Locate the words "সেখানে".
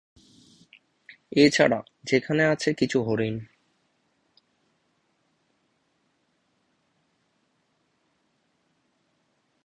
2.09-2.43